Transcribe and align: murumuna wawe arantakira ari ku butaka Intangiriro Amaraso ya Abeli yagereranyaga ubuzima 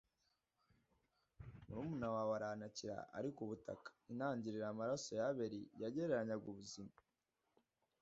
murumuna 1.65 2.07
wawe 2.15 2.31
arantakira 2.39 2.97
ari 3.17 3.29
ku 3.35 3.41
butaka 3.49 3.89
Intangiriro 4.11 4.65
Amaraso 4.73 5.09
ya 5.17 5.25
Abeli 5.31 5.61
yagereranyaga 5.81 6.45
ubuzima 6.51 6.93